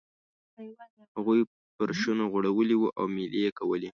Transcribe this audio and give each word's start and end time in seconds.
هغوی 1.15 1.39
فرشونه 1.75 2.23
غوړولي 2.31 2.75
وو 2.77 2.89
او 2.99 3.05
میلې 3.15 3.39
یې 3.45 3.51
کولې. 3.59 3.89